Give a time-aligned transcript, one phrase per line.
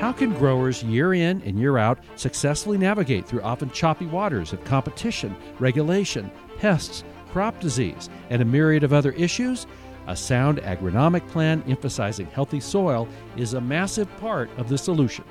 [0.00, 4.64] How can growers year in and year out successfully navigate through often choppy waters of
[4.64, 9.66] competition, regulation, pests, crop disease, and a myriad of other issues?
[10.06, 15.24] A sound agronomic plan emphasizing healthy soil is a massive part of the solution.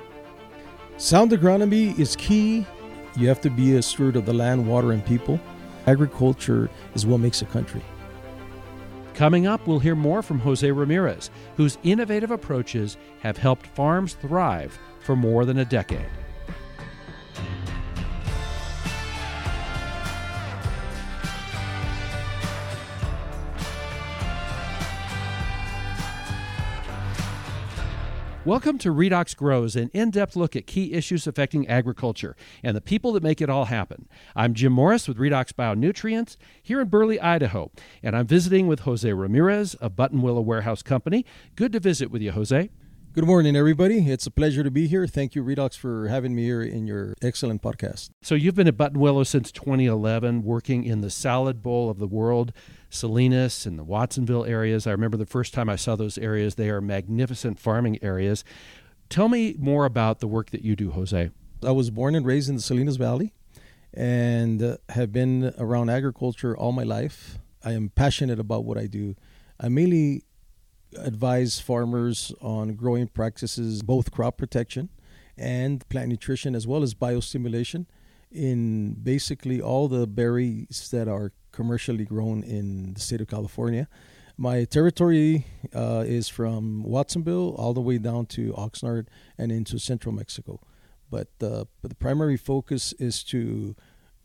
[0.96, 2.64] Sound agronomy is key.
[3.16, 5.40] You have to be a steward of the land, water, and people.
[5.86, 7.82] Agriculture is what makes a country.
[9.20, 14.78] Coming up, we'll hear more from Jose Ramirez, whose innovative approaches have helped farms thrive
[15.00, 16.08] for more than a decade.
[28.46, 32.80] Welcome to Redox Grows, an in depth look at key issues affecting agriculture and the
[32.80, 34.08] people that make it all happen.
[34.34, 37.70] I'm Jim Morris with Redox Bionutrients here in Burley, Idaho,
[38.02, 41.26] and I'm visiting with Jose Ramirez of Buttonwillow Warehouse Company.
[41.54, 42.70] Good to visit with you, Jose.
[43.12, 44.08] Good morning, everybody.
[44.10, 45.06] It's a pleasure to be here.
[45.06, 48.08] Thank you, Redox, for having me here in your excellent podcast.
[48.22, 52.52] So, you've been at Buttonwillow since 2011, working in the salad bowl of the world.
[52.90, 54.86] Salinas and the Watsonville areas.
[54.86, 56.56] I remember the first time I saw those areas.
[56.56, 58.44] They are magnificent farming areas.
[59.08, 61.30] Tell me more about the work that you do, Jose.
[61.62, 63.32] I was born and raised in the Salinas Valley
[63.94, 67.38] and uh, have been around agriculture all my life.
[67.62, 69.16] I am passionate about what I do.
[69.58, 70.24] I mainly
[70.96, 74.88] advise farmers on growing practices, both crop protection
[75.36, 77.86] and plant nutrition, as well as biostimulation
[78.30, 83.88] in basically all the berries that are commercially grown in the state of California.
[84.36, 90.14] My territory uh, is from Watsonville all the way down to Oxnard and into central
[90.14, 90.60] Mexico.
[91.10, 93.74] But, uh, but the primary focus is to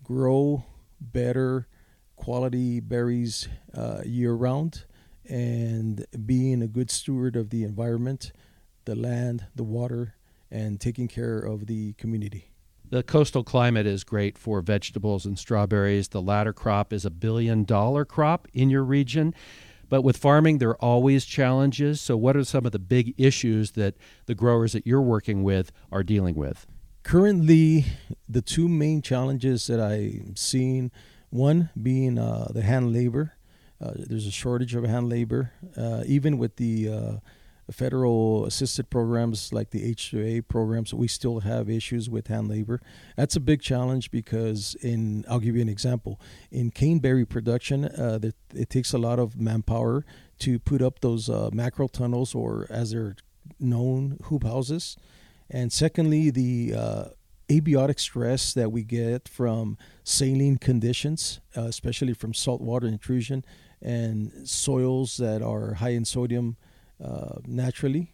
[0.04, 0.64] grow
[1.02, 1.68] better
[2.16, 4.86] quality berries uh, year round
[5.28, 8.32] and being a good steward of the environment,
[8.86, 10.16] the land, the water,
[10.52, 12.52] and taking care of the community.
[12.96, 16.08] The coastal climate is great for vegetables and strawberries.
[16.08, 19.36] The latter crop is a billion dollar crop in your region.
[19.90, 22.00] But with farming, there are always challenges.
[22.00, 23.96] So, what are some of the big issues that
[24.28, 26.68] the growers that you're working with are dealing with?
[27.04, 27.84] Currently,
[28.30, 30.90] the two main challenges that I'm seeing
[31.32, 33.34] one being uh, the hand labor.
[33.82, 37.14] Uh, there's a shortage of hand labor, uh, even with the uh,
[37.72, 42.82] federal assisted programs like the H2A programs, we still have issues with hand labor.
[43.16, 46.20] That's a big challenge because in I'll give you an example.
[46.52, 50.06] In caneberry production, uh, that it takes a lot of manpower
[50.40, 53.16] to put up those uh, macro tunnels, or as they're
[53.60, 54.98] known, hoop houses.
[55.50, 57.06] And secondly, the uh,
[57.50, 63.46] abiotic stress that we get from saline conditions, uh, especially from saltwater intrusion
[63.82, 66.58] and soils that are high in sodium
[67.04, 68.14] uh, naturally.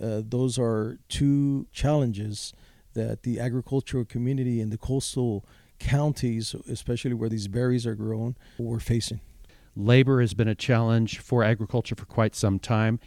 [0.00, 2.52] Uh, those are two challenges
[2.94, 5.44] that the agricultural community in the coastal
[5.78, 9.20] counties, especially where these berries are grown, we're facing.
[9.74, 13.00] Labor has been a challenge for agriculture for quite some time.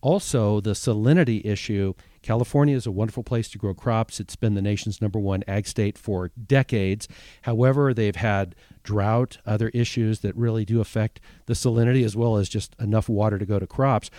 [0.00, 1.94] Also, the salinity issue.
[2.22, 4.20] California is a wonderful place to grow crops.
[4.20, 7.08] It's been the nation's number one ag state for decades.
[7.42, 12.48] However, they've had drought, other issues that really do affect the salinity as well as
[12.48, 14.10] just enough water to go to crops.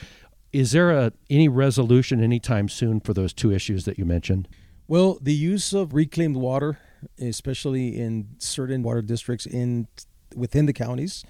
[0.58, 4.48] Is there a, any resolution anytime soon for those two issues that you mentioned?
[4.88, 6.80] Well, the use of reclaimed water,
[7.20, 9.88] especially in certain water districts in
[10.36, 11.24] within the counties,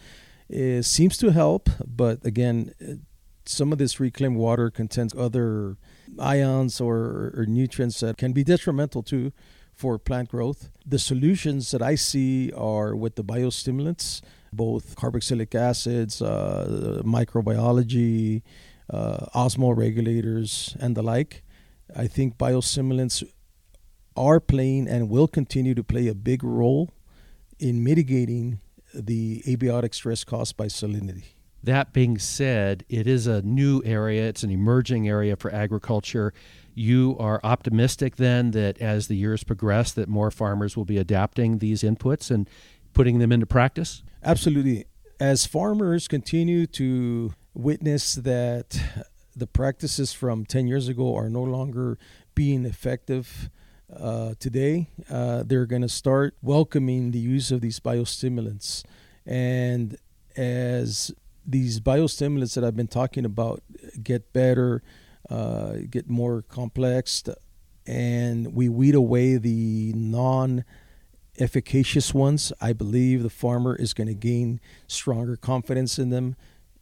[0.47, 1.69] is, seems to help.
[1.85, 2.71] But again,
[3.45, 5.75] some of this reclaimed water contains other
[6.17, 9.33] ions or, or nutrients that can be detrimental to
[9.73, 10.69] for plant growth.
[10.85, 14.21] The solutions that I see are with the biostimulants,
[14.53, 18.43] both carboxylic acids, uh, microbiology,
[18.89, 21.43] uh, osmoregulators, and the like.
[21.95, 23.23] I think biostimulants
[24.15, 26.89] are playing and will continue to play a big role
[27.59, 28.59] in mitigating
[28.93, 31.23] the abiotic stress caused by salinity.
[31.63, 36.33] That being said, it is a new area, it's an emerging area for agriculture.
[36.73, 41.57] You are optimistic then that as the years progress that more farmers will be adapting
[41.57, 42.49] these inputs and
[42.93, 44.03] putting them into practice?
[44.23, 44.85] Absolutely.
[45.19, 48.79] As farmers continue to witness that
[49.35, 51.97] the practices from 10 years ago are no longer
[52.35, 53.49] being effective
[53.95, 58.83] uh, today, uh, they're going to start welcoming the use of these biostimulants.
[59.25, 59.97] And
[60.35, 61.11] as
[61.45, 63.63] these biostimulants that I've been talking about
[64.03, 64.83] get better,
[65.29, 67.23] uh, get more complex,
[67.85, 70.65] and we weed away the non
[71.39, 76.35] efficacious ones, I believe the farmer is going to gain stronger confidence in them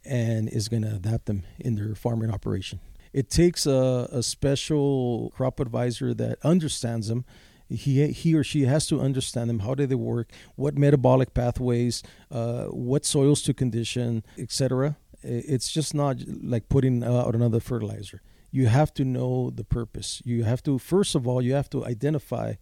[0.06, 2.80] and is going to adapt them in their farming operation.
[3.12, 7.24] It takes a, a special crop advisor that understands them.
[7.68, 9.60] He, he or she has to understand them.
[9.60, 10.30] How do they work?
[10.54, 12.02] What metabolic pathways?
[12.30, 14.96] Uh, what soils to condition, etc.
[15.22, 18.22] It's just not like putting out another fertilizer.
[18.52, 20.22] You have to know the purpose.
[20.24, 22.54] You have to first of all you have to identify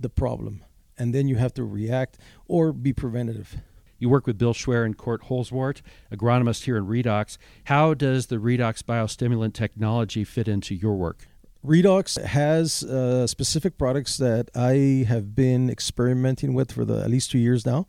[0.00, 0.64] the problem,
[0.98, 3.56] and then you have to react or be preventative.
[3.98, 5.80] You work with Bill Schwer and Cort Holzwart,
[6.12, 7.38] agronomist here in Redox.
[7.64, 11.26] How does the Redox biostimulant technology fit into your work?
[11.64, 17.30] Redox has uh, specific products that I have been experimenting with for the, at least
[17.30, 17.86] two years now.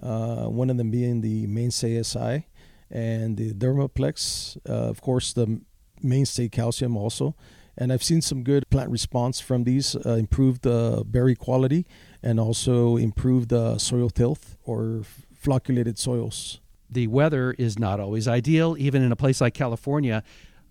[0.00, 2.46] Uh, one of them being the Mainstay SI
[2.90, 5.60] and the Dermaplex, uh, of course, the
[6.02, 7.34] Mainstay Calcium also.
[7.78, 11.86] And I've seen some good plant response from these, uh, improved uh, berry quality
[12.22, 15.02] and also improved uh, soil tilth or
[15.46, 16.60] flocculated soils.
[16.90, 20.24] The weather is not always ideal, even in a place like California.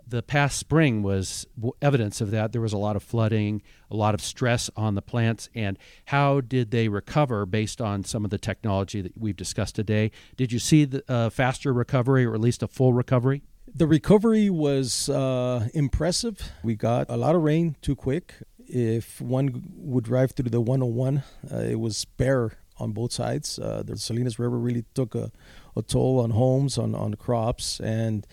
[0.05, 1.47] The past spring was
[1.81, 2.51] evidence of that.
[2.51, 5.47] There was a lot of flooding, a lot of stress on the plants.
[5.55, 10.11] And how did they recover based on some of the technology that we've discussed today?
[10.35, 13.43] Did you see the uh, faster recovery or at least a full recovery?
[13.73, 16.51] The recovery was uh, impressive.
[16.63, 18.33] We got a lot of rain too quick.
[18.67, 23.59] If one would drive through the 101, uh, it was bare on both sides.
[23.59, 25.31] Uh, the Salinas River really took a,
[25.75, 28.25] a toll on homes, on, on crops, and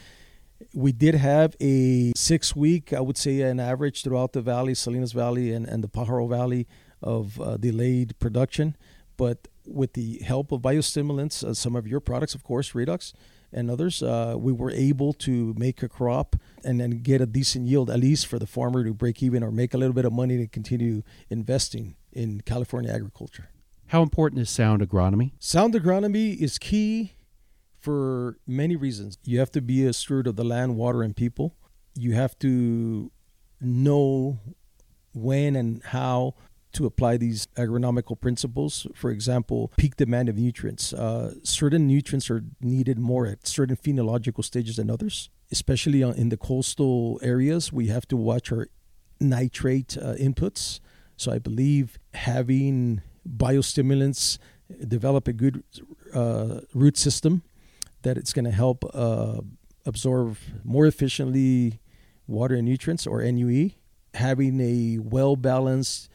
[0.75, 5.12] we did have a six week, I would say, an average throughout the valley, Salinas
[5.12, 6.67] Valley and, and the Pajaro Valley,
[7.03, 8.77] of uh, delayed production.
[9.17, 13.12] But with the help of biostimulants, uh, some of your products, of course, Redox
[13.53, 17.67] and others, uh, we were able to make a crop and then get a decent
[17.67, 20.12] yield, at least for the farmer to break even or make a little bit of
[20.12, 23.49] money to continue investing in California agriculture.
[23.93, 25.33] How important is sound agronomy?
[25.39, 27.12] Sound agronomy is key
[27.79, 29.19] for many reasons.
[29.23, 31.56] You have to be a steward of the land, water, and people.
[31.94, 33.12] You have to
[33.61, 34.39] know
[35.12, 36.37] when and how
[36.73, 38.87] to apply these agronomical principles.
[38.94, 40.94] For example, peak demand of nutrients.
[40.94, 46.39] Uh, certain nutrients are needed more at certain phenological stages than others, especially in the
[46.39, 47.75] coastal areas.
[47.75, 48.69] We have to watch our
[49.21, 50.81] nitrate uh, inputs.
[51.19, 54.39] So I believe having biostimulants,
[54.87, 55.63] develop a good
[56.15, 57.43] uh, root system
[58.03, 59.41] that it's going to help uh,
[59.87, 61.81] absorb more efficiently
[62.27, 63.71] water and nutrients or NUE.
[64.15, 66.11] Having a well balanced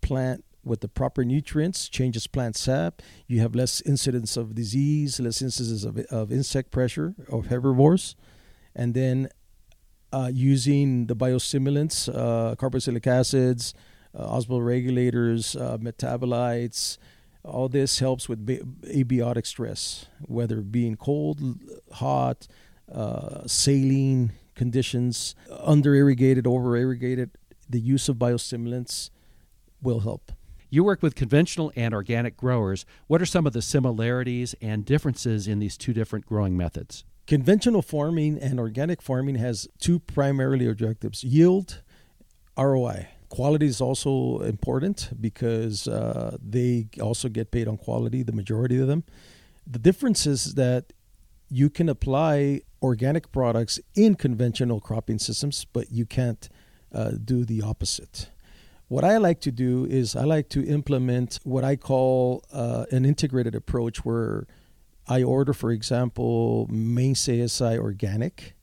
[0.00, 3.02] plant with the proper nutrients changes plant sap.
[3.26, 8.16] You have less incidence of disease, less instances of, of insect pressure of herbivores.
[8.74, 9.28] And then
[10.12, 13.74] uh, using the biostimulants, uh, carboxylic acids,
[14.14, 16.98] uh, osmoregulators, uh, metabolites.
[17.44, 21.40] All this helps with abiotic stress, whether being cold,
[21.92, 22.48] hot,
[22.90, 27.30] uh, saline conditions, under irrigated, over irrigated.
[27.68, 29.10] The use of biostimulants
[29.82, 30.32] will help.
[30.70, 32.84] You work with conventional and organic growers.
[33.06, 37.04] What are some of the similarities and differences in these two different growing methods?
[37.26, 41.82] Conventional farming and organic farming has two primarily objectives yield,
[42.58, 43.08] ROI.
[43.34, 48.86] Quality is also important because uh, they also get paid on quality, the majority of
[48.86, 49.02] them.
[49.66, 50.92] The difference is that
[51.48, 56.48] you can apply organic products in conventional cropping systems, but you can't
[56.94, 58.30] uh, do the opposite.
[58.86, 63.04] What I like to do is I like to implement what I call uh, an
[63.04, 64.46] integrated approach where
[65.08, 68.54] I order, for example, Mainstay SI Organic,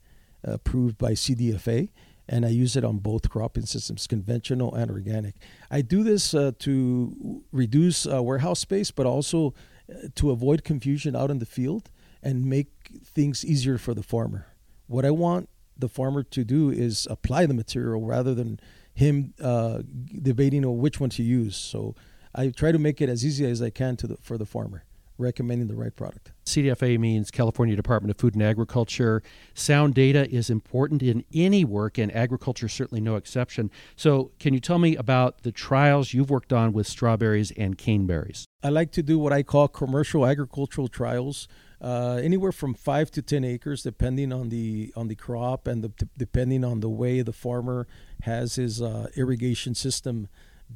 [0.46, 1.90] approved by CDFA
[2.28, 5.36] and I use it on both cropping systems, conventional and organic.
[5.70, 9.54] I do this uh, to reduce uh, warehouse space, but also
[9.90, 11.90] uh, to avoid confusion out in the field
[12.24, 12.70] and make
[13.04, 14.48] things easier for the farmer.
[14.88, 18.60] What I want the farmer to do is apply the material rather than
[18.94, 19.82] him uh,
[20.22, 21.56] debating which one to use.
[21.56, 21.96] So
[22.36, 24.84] I try to make it as easy as I can to the, for the farmer
[25.22, 26.32] recommending the right product.
[26.46, 29.22] CDFA means California Department of Food and Agriculture.
[29.54, 33.72] Sound data is important in any work, and agriculture certainly no exception.
[33.96, 38.46] So, can you tell me about the trials you've worked on with strawberries and caneberries?
[38.63, 41.48] I like to do what I call commercial agricultural trials.
[41.82, 45.92] Uh, anywhere from five to ten acres, depending on the on the crop and the,
[46.16, 47.88] depending on the way the farmer
[48.24, 50.28] has his uh, irrigation system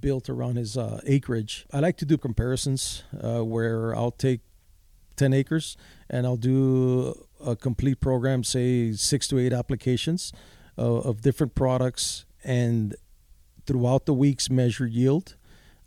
[0.02, 1.66] built around his uh, acreage.
[1.72, 4.42] I like to do comparisons uh, where I'll take
[5.16, 5.78] 10 acres
[6.10, 10.34] and I'll do a complete program, say six to eight applications
[10.78, 12.96] uh, of different products, and
[13.66, 15.36] throughout the weeks measure yield.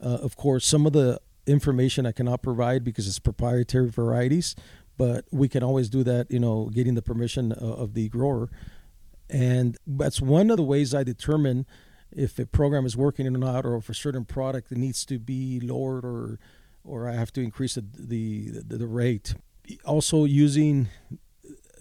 [0.02, 4.54] Uh, of course, some of the information I cannot provide because it's proprietary varieties,
[4.96, 8.50] but we can always do that, you know, getting the permission of the grower.
[9.30, 11.66] And that's one of the ways I determine
[12.10, 15.60] if a program is working or not, or if a certain product needs to be
[15.60, 16.38] lowered or
[16.84, 19.34] or I have to increase the the, the, the rate.
[19.84, 20.88] Also using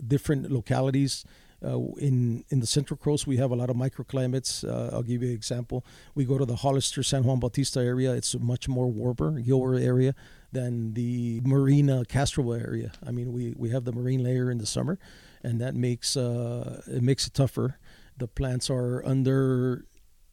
[0.05, 1.23] different localities
[1.63, 4.67] uh, in in the Central Coast, we have a lot of microclimates.
[4.67, 5.85] Uh, I'll give you an example.
[6.13, 8.13] We go to the Hollister, San Juan Bautista area.
[8.13, 10.13] It's a much more warmer, Gilroy area
[10.51, 12.91] than the Marina Castro area.
[13.05, 14.97] I mean, we, we have the marine layer in the summer,
[15.43, 17.79] and that makes uh, it makes it tougher.
[18.17, 19.85] The plants are under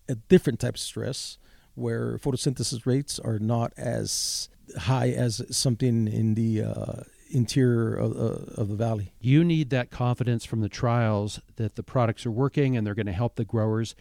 [0.09, 1.39] a different type of stress,
[1.75, 8.61] where photosynthesis rates are not as high as something in the uh, interior of, uh,
[8.61, 9.13] of the valley.
[9.21, 13.07] You need that confidence from the trials that the products are working and they're going
[13.07, 13.95] to help the growers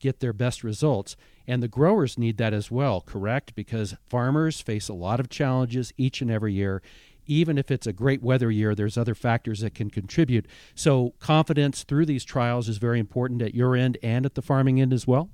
[0.00, 1.16] get their best results.
[1.46, 3.54] And the growers need that as well, correct?
[3.54, 6.82] Because farmers face a lot of challenges each and every year.
[7.26, 10.46] Even if it's a great weather year, there's other factors that can contribute.
[10.74, 14.80] So, confidence through these trials is very important at your end and at the farming
[14.80, 15.30] end as well.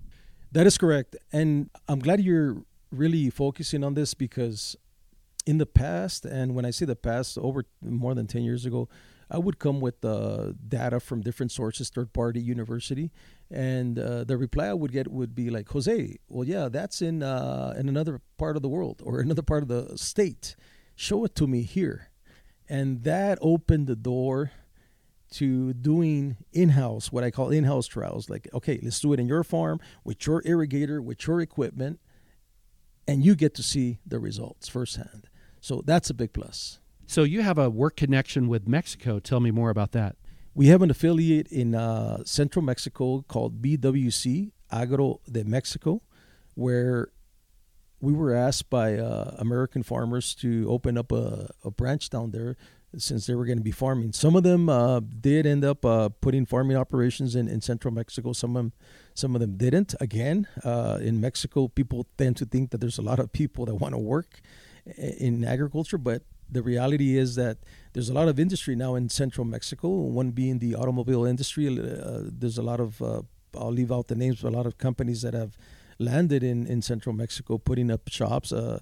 [0.52, 1.16] That is correct.
[1.32, 2.56] And I'm glad you're
[2.90, 4.76] really focusing on this because
[5.46, 8.88] in the past, and when I say the past, over more than 10 years ago,
[9.30, 13.10] I would come with uh, data from different sources, third party university,
[13.50, 17.24] and uh, the reply I would get would be like, Jose, well, yeah, that's in
[17.24, 20.54] uh, in another part of the world or another part of the state.
[20.94, 22.10] Show it to me here,
[22.68, 24.52] and that opened the door
[25.30, 29.42] to doing in-house what i call in-house trials like okay let's do it in your
[29.42, 31.98] farm with your irrigator with your equipment
[33.08, 35.28] and you get to see the results firsthand
[35.66, 36.78] so that's a big plus.
[37.08, 39.18] So you have a work connection with Mexico.
[39.18, 40.14] Tell me more about that.
[40.54, 46.02] We have an affiliate in uh, central Mexico called BWC, Agro de Mexico,
[46.54, 47.08] where
[48.00, 52.56] we were asked by uh, American farmers to open up a, a, branch down there
[52.98, 54.12] since they were going to be farming.
[54.12, 58.32] Some of them uh, did end up uh, putting farming operations in, in central Mexico.
[58.32, 58.72] Some of them,
[59.14, 59.94] some of them didn't.
[60.00, 63.74] Again, uh, in Mexico, people tend to think that there's a lot of people that
[63.74, 64.40] want to work
[64.96, 67.58] in agriculture, but the reality is that
[67.92, 71.66] there's a lot of industry now in central Mexico, one being the automobile industry.
[71.66, 73.22] Uh, there's a lot of, uh,
[73.56, 75.56] I'll leave out the names, but a lot of companies that have
[75.98, 78.52] landed in, in central Mexico putting up shops.
[78.52, 78.80] Uh,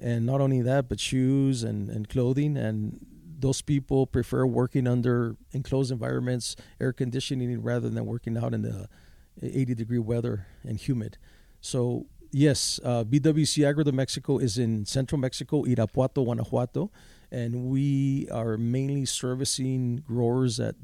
[0.00, 2.56] and not only that, but shoes and, and clothing.
[2.56, 3.04] And
[3.42, 8.88] those people prefer working under enclosed environments, air conditioning, rather than working out in the
[9.42, 11.18] 80 degree weather and humid.
[11.60, 16.90] So Yes, uh, BWC Agro de Mexico is in central Mexico, Irapuato, Guanajuato,
[17.30, 20.74] and we are mainly servicing growers that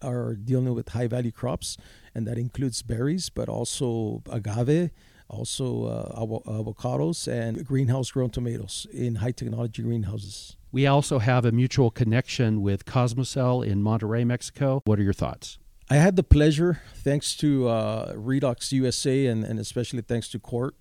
[0.00, 1.76] are dealing with high value crops,
[2.14, 4.90] and that includes berries, but also agave,
[5.28, 10.56] also uh, avocados, and greenhouse grown tomatoes in high technology greenhouses.
[10.72, 14.82] We also have a mutual connection with Cosmocel in Monterrey, Mexico.
[14.84, 15.58] What are your thoughts?
[15.88, 20.74] I had the pleasure, thanks to uh, Redox USA and, and especially thanks to Court,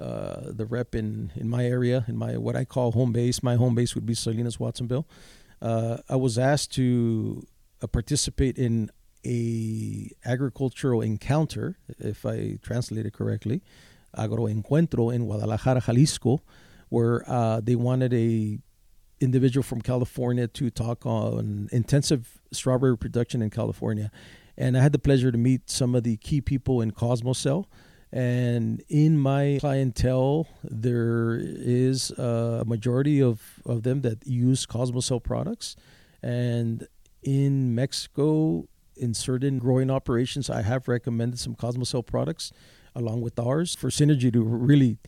[0.00, 3.42] uh, the rep in, in my area, in my what I call home base.
[3.42, 5.06] My home base would be Salinas Watsonville.
[5.60, 7.44] Uh, I was asked to
[7.82, 8.90] uh, participate in
[9.24, 13.62] a agricultural encounter, if I translate it correctly,
[14.16, 16.42] agroencuentro in Guadalajara, Jalisco,
[16.88, 18.58] where uh, they wanted a
[19.20, 24.10] individual from California to talk on intensive strawberry production in California
[24.56, 27.66] and I had the pleasure to meet some of the key people in Cosmocel.
[28.12, 35.76] And in my clientele, there is a majority of, of them that use Cosmocel products.
[36.22, 36.86] And
[37.22, 42.52] in Mexico, in certain growing operations, I have recommended some Cosmocel products
[42.94, 44.98] along with ours for synergy to really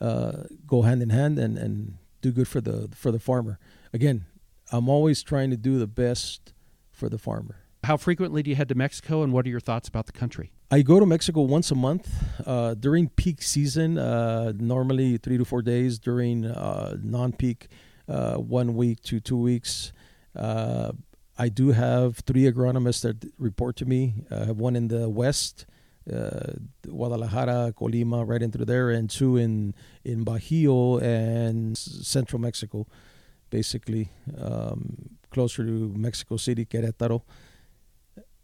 [0.00, 3.58] uh, go hand in hand and, and do good for the for the farmer.
[3.92, 4.26] Again,
[4.72, 6.52] I'm always trying to do the best
[6.90, 7.56] for the farmer.
[7.84, 10.50] How frequently do you head to Mexico, and what are your thoughts about the country?
[10.70, 12.12] I go to Mexico once a month
[12.44, 15.98] uh, during peak season, uh, normally three to four days.
[15.98, 17.68] During uh, non peak,
[18.08, 19.92] uh, one week to two weeks.
[20.34, 20.92] Uh,
[21.38, 24.14] I do have three agronomists that report to me.
[24.30, 25.66] I have one in the west,
[26.12, 26.52] uh,
[26.86, 29.74] Guadalajara, Colima, right into there, and two in,
[30.04, 32.86] in Bajío and central Mexico,
[33.50, 34.10] basically
[34.40, 37.22] um, closer to Mexico City, Querétaro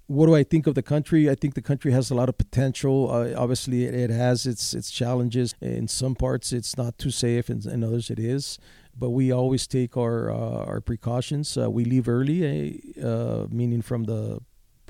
[0.06, 1.30] what do I think of the country?
[1.30, 3.10] I think the country has a lot of potential.
[3.10, 5.54] Uh, obviously, it, it, has its its challenges.
[5.60, 8.58] In some parts, it's not too safe, and in others, it is.
[8.96, 11.56] But we always take our uh, our precautions.
[11.56, 14.40] Uh, we leave early, uh, meaning from the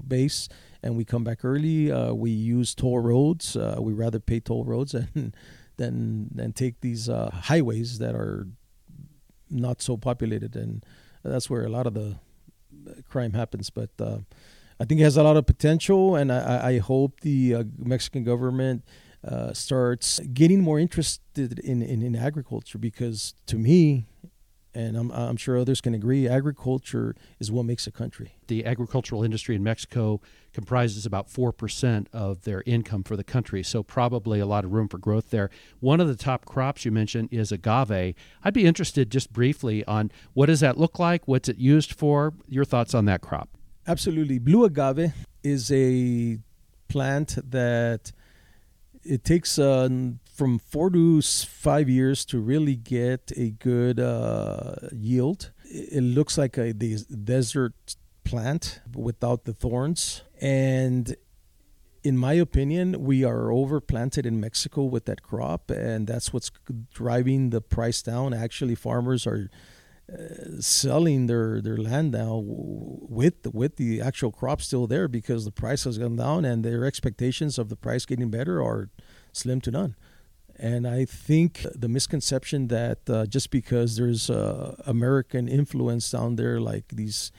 [0.09, 0.49] base,
[0.83, 1.91] and we come back early.
[1.91, 3.57] Uh, we use toll roads.
[3.57, 5.35] Uh, we rather pay toll roads than
[5.77, 8.47] than than take these uh, highways that are
[9.51, 10.85] not so populated, and
[11.23, 12.17] that's where a lot of the
[13.09, 13.71] crime happens.
[13.71, 14.19] But uh,
[14.81, 18.25] I think it has a lot of potential, and I, I hope the uh, Mexican
[18.25, 18.85] government
[19.27, 24.05] uh, starts getting more interested in, in, in agriculture because to me,
[24.75, 28.35] and I'm, I'm sure others can agree, agriculture is what makes a country.
[28.49, 30.21] The agricultural industry in Mexico
[30.53, 34.89] comprises about 4% of their income for the country, so probably a lot of room
[34.89, 35.51] for growth there.
[35.81, 38.15] One of the top crops you mentioned is agave.
[38.43, 41.27] I'd be interested just briefly on what does that look like?
[41.27, 42.35] What's it used for?
[42.49, 43.49] Your thoughts on that crop?
[43.87, 44.39] Absolutely.
[44.39, 45.13] Blue agave
[45.43, 46.39] is a
[46.89, 48.13] plant that
[49.05, 49.89] it takes uh,
[50.35, 55.53] from four to five years to really get a good uh, yield.
[55.65, 60.23] It looks like a desert plant without the thorns.
[60.41, 61.15] And
[62.03, 66.51] in my opinion, we are overplanted in Mexico with that crop, and that's what's
[66.93, 68.35] driving the price down.
[68.35, 69.49] Actually, farmers are
[70.13, 75.47] uh, selling their, their land now with the, with the actual crop still there because
[75.47, 78.91] the price has gone down, and their expectations of the price getting better are
[79.33, 79.95] slim to none.
[80.65, 86.59] And I think the misconception that uh, just because there's uh, American influence down there,
[86.59, 87.31] like these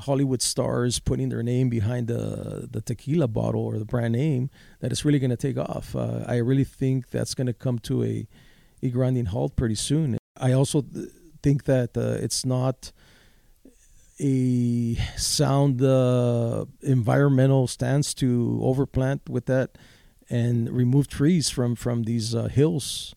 [0.00, 4.50] Hollywood stars putting their name behind the the tequila bottle or the brand name,
[4.80, 5.94] that it's really going to take off.
[5.94, 8.26] Uh, I really think that's going to come to a
[8.82, 10.18] a grinding halt pretty soon.
[10.36, 11.10] I also th-
[11.44, 12.90] think that uh, it's not
[14.18, 19.78] a sound uh, environmental stance to overplant with that
[20.30, 23.14] and remove trees from from these uh, hills.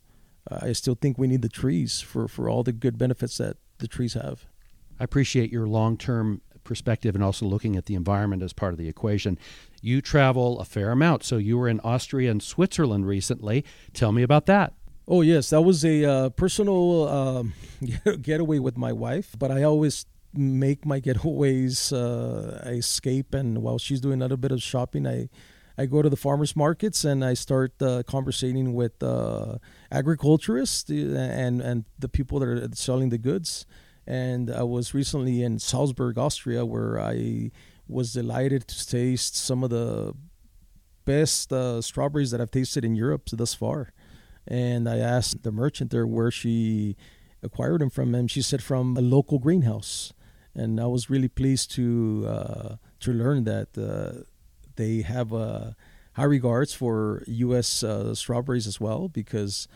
[0.50, 3.58] Uh, I still think we need the trees for for all the good benefits that
[3.80, 4.46] the trees have.
[5.00, 8.78] I appreciate your long term perspective and also looking at the environment as part of
[8.78, 9.40] the equation.
[9.82, 13.64] You travel a fair amount, so you were in Austria and Switzerland recently.
[13.94, 14.74] Tell me about that.
[15.08, 17.54] Oh yes, that was a uh, personal um,
[18.22, 19.36] getaway with my wife.
[19.40, 24.38] But I always make my getaways uh, I escape, and while she's doing a little
[24.38, 25.30] bit of shopping, I
[25.78, 29.58] I go to the farmers markets and I start uh, conversating with uh,
[29.92, 33.66] agriculturists uh, and and the people that are selling the goods.
[34.08, 37.52] And I was recently in Salzburg, Austria, where I
[37.88, 40.14] was delighted to taste some of the
[41.06, 43.94] best uh, strawberries that I've tasted in Europe thus far.
[44.48, 46.96] And I asked the merchant there where she
[47.44, 50.14] acquired them from, and she said from a local greenhouse.
[50.56, 54.24] And I was really pleased to uh, to learn that uh,
[54.78, 55.72] they have uh,
[56.14, 57.84] high regards for U.S.
[57.84, 59.68] Uh, strawberries as well because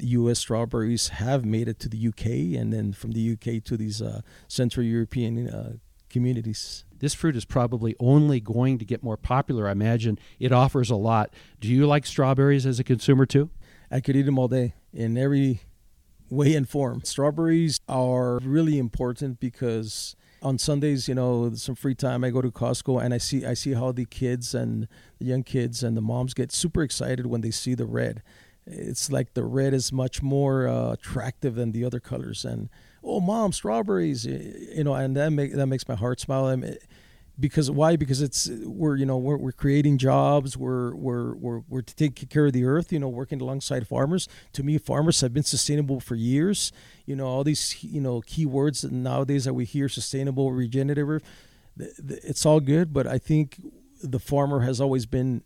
[0.00, 0.32] U.S.
[0.32, 2.54] Uh, strawberries have made it to the U.K.
[2.54, 3.60] and then from the U.K.
[3.60, 5.72] to these uh, Central European uh,
[6.10, 6.84] communities.
[6.98, 9.68] This fruit is probably only going to get more popular.
[9.68, 11.32] I imagine it offers a lot.
[11.60, 13.50] Do you like strawberries as a consumer too?
[13.90, 15.60] I could eat them all day in every
[16.30, 17.02] way and form.
[17.04, 22.50] Strawberries are really important because on Sundays, you know, some free time, I go to
[22.50, 26.00] Costco and I see I see how the kids and the young kids and the
[26.00, 28.22] moms get super excited when they see the red.
[28.66, 32.44] It's like the red is much more uh, attractive than the other colors.
[32.44, 32.68] And
[33.02, 36.46] oh, mom, strawberries, you know, and that make that makes my heart smile.
[36.46, 36.76] I mean,
[37.40, 37.96] because why?
[37.96, 40.56] Because it's we're you know we're, we're creating jobs.
[40.56, 42.92] We're we're we're we're take care of the earth.
[42.92, 44.28] You know, working alongside farmers.
[44.54, 46.72] To me, farmers have been sustainable for years.
[47.06, 51.22] You know, all these you know keywords nowadays that we hear: sustainable, regenerative.
[51.78, 53.60] It's all good, but I think
[54.02, 55.42] the farmer has always been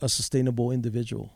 [0.00, 1.32] a sustainable individual.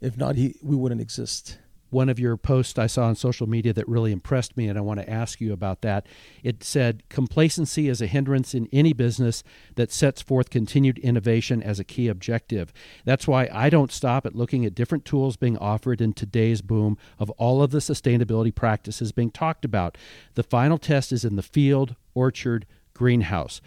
[0.00, 1.58] If not, he we wouldn't exist
[1.92, 4.80] one of your posts I saw on social media that really impressed me, and I
[4.80, 6.06] want to ask you about that.
[6.42, 9.44] It said, Complacency is a hindrance in any business
[9.76, 12.72] that sets forth continued innovation as a key objective.
[13.04, 16.96] That's why I don't stop at looking at different tools being offered in today's boom
[17.18, 19.98] of all of the sustainability practices being talked about.
[20.34, 23.60] The final test is in the field, orchard, greenhouse.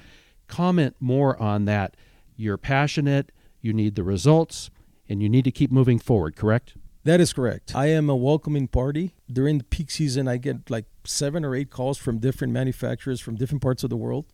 [0.48, 1.96] Comment more on that.
[2.36, 4.70] You're passionate, you need the results,
[5.08, 6.76] and you need to keep moving forward, correct?
[7.06, 7.76] That is correct.
[7.76, 9.14] I am a welcoming party.
[9.32, 13.36] During the peak season, I get like seven or eight calls from different manufacturers from
[13.36, 14.26] different parts of the world,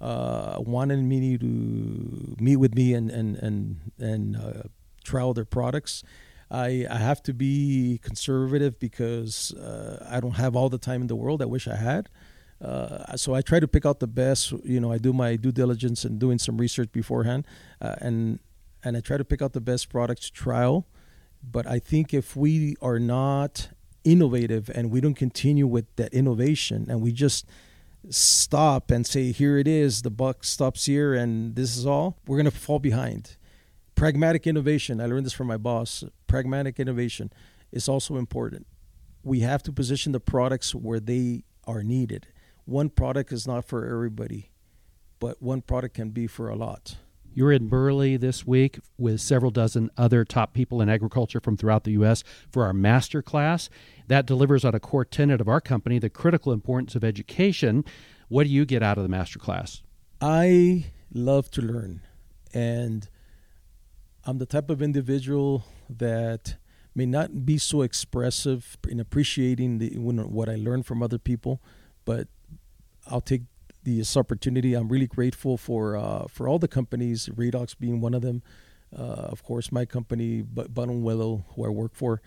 [0.00, 4.62] uh, wanting me to meet with me and and and and uh,
[5.04, 6.02] trial their products.
[6.50, 11.08] I, I have to be conservative because uh, I don't have all the time in
[11.08, 11.42] the world.
[11.42, 12.08] I wish I had.
[12.60, 14.52] Uh, so I try to pick out the best.
[14.64, 17.46] You know, I do my due diligence and doing some research beforehand,
[17.82, 18.38] uh, and
[18.82, 20.86] and I try to pick out the best products to trial
[21.50, 23.68] but I think if we are not
[24.02, 27.46] innovative and we don't continue with that innovation and we just
[28.10, 32.36] stop and say, here it is, the buck stops here and this is all, we're
[32.36, 33.36] going to fall behind.
[33.94, 35.00] pragmatic innovation.
[35.00, 36.04] I learned this from my boss.
[36.26, 37.32] Pragmatic innovation
[37.72, 38.66] is also important.
[39.22, 42.26] We have to position the products where they are needed.
[42.64, 44.50] One product is not for everybody,
[45.20, 46.96] but one product can be for a lot.
[47.36, 51.82] You're in Burley this week with several dozen other top people in agriculture from throughout
[51.82, 52.22] the U.S.
[52.48, 53.68] for our master class.
[54.06, 57.84] That delivers on a core tenet of our company, the critical importance of education.
[58.28, 59.82] What do you get out of the master class?
[60.20, 62.02] I love to learn.
[62.52, 63.08] And
[64.24, 66.56] I'm the type of individual that
[66.94, 71.60] may not be so expressive in appreciating the, what I learn from other people,
[72.04, 72.28] but
[73.08, 73.42] I'll take
[73.84, 74.74] this opportunity.
[74.74, 78.42] I'm really grateful for uh, for all the companies, Redox being one of them.
[78.96, 82.20] Uh, of course, my company, Willow, who I work for.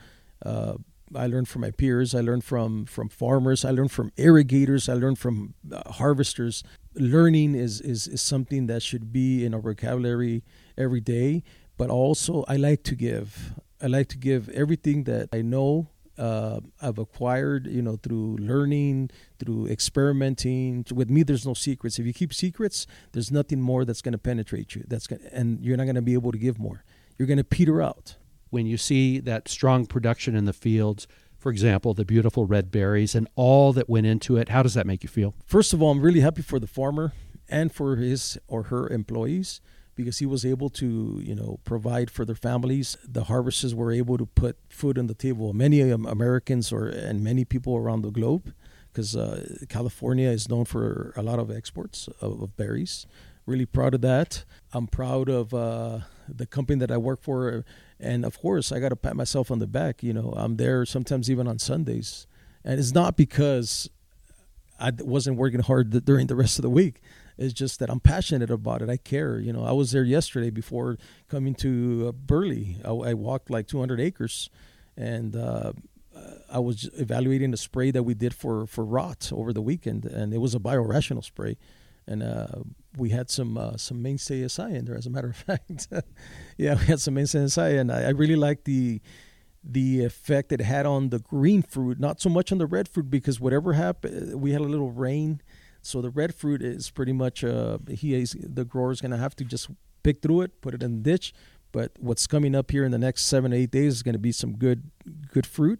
[0.46, 0.76] Uh,
[1.16, 2.14] I learned from my peers.
[2.14, 3.64] I learned from from farmers.
[3.64, 4.90] I learned from irrigators.
[4.90, 6.64] I learned from uh, harvesters.
[6.96, 10.44] Learning is, is is something that should be in our vocabulary
[10.78, 11.44] every day.
[11.78, 13.54] But also, I like to give.
[13.82, 19.12] I like to give everything that I know uh, I've acquired, you know, through learning,
[19.40, 20.86] through experimenting.
[20.94, 22.00] With me, there's no secrets.
[22.00, 24.84] If you keep secrets, there's nothing more that's going to penetrate you.
[24.88, 26.84] That's gonna, and you're not going to be able to give more.
[27.18, 28.16] You're going to peter out.
[28.50, 31.06] When you see that strong production in the fields,
[31.38, 34.88] for example, the beautiful red berries and all that went into it, how does that
[34.88, 35.36] make you feel?
[35.46, 37.14] First of all, I'm really happy for the farmer
[37.50, 39.62] and for his or her employees
[39.98, 42.96] because he was able to, you know, provide for their families.
[43.04, 45.52] The harvesters were able to put food on the table.
[45.52, 48.54] Many Americans or and many people around the globe,
[48.94, 53.08] because uh, California is known for a lot of exports of, of, berries.
[53.48, 54.46] Really proud of that.
[54.72, 57.66] I'm proud of uh, the company that I work for,
[58.00, 60.04] and of course, I got to pat myself on the back.
[60.04, 62.28] You know, I'm there sometimes even on Sundays,
[62.64, 63.90] and it's not because
[64.80, 67.02] I wasn't working hard during the rest of the week.
[67.38, 68.90] It's just that I'm passionate about it.
[68.90, 69.40] I care.
[69.40, 70.98] You know, I was there yesterday before
[71.30, 72.78] coming to uh, Burley.
[72.84, 74.50] I, I, walked like 200 acres,
[74.96, 75.74] and uh,
[76.50, 80.34] I was evaluating the spray that we did for for rot over the weekend, and
[80.34, 81.58] it was a biorational spray.
[82.10, 82.48] And uh,
[82.96, 85.88] we had some uh, some mainstay SI in there, as a matter of fact.
[86.58, 89.02] yeah, we had some mainstay SI, and I, I really like the
[89.64, 93.10] the effect it had on the green fruit, not so much on the red fruit,
[93.10, 95.42] because whatever happened, we had a little rain
[95.82, 99.18] so the red fruit is pretty much uh, he is the grower is going to
[99.18, 99.70] have to just
[100.04, 101.34] pick through it, put it in the ditch.
[101.72, 104.32] But what's coming up here in the next seven eight days is going to be
[104.32, 104.90] some good
[105.32, 105.80] good fruit,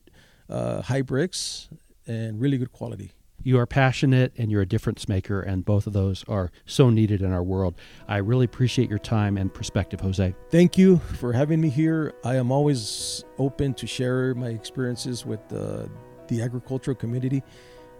[0.50, 1.70] uh, high Brix,
[2.06, 3.14] and really good quality.
[3.44, 7.22] You are passionate and you're a difference maker, and both of those are so needed
[7.22, 7.76] in our world.
[8.08, 10.36] I really appreciate your time and perspective, Jose.
[10.50, 12.14] Thank you for having me here.
[12.26, 15.86] I am always open to share my experiences with uh,
[16.28, 17.44] the agricultural community.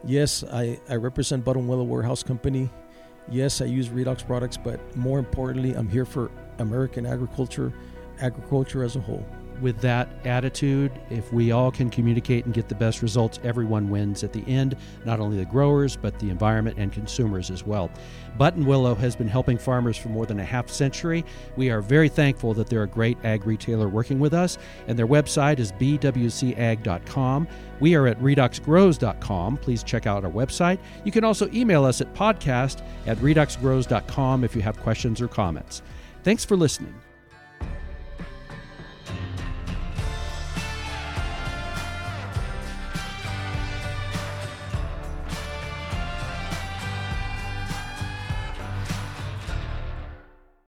[0.04, 2.70] Yes, I, I represent Buttonwillow Warehouse Company.
[3.30, 7.74] Yes, I use Redox products, but more importantly, I'm here for American agriculture,
[8.22, 9.26] agriculture as a whole
[9.62, 14.24] with that attitude, if we all can communicate and get the best results, everyone wins
[14.24, 17.90] at the end, not only the growers, but the environment and consumers as well.
[18.40, 21.26] Buttonwillow has been helping farmers for more than a half century.
[21.56, 25.08] We are very thankful that they're a great ag retailer working with us, and their
[25.08, 27.48] website is bwcag.com.
[27.80, 29.58] We are at redoxgrows.com.
[29.58, 30.80] Please check out our website.
[31.04, 35.82] You can also email us at podcast at redoxgrows.com if you have questions or comments.
[36.24, 36.94] Thanks for listening.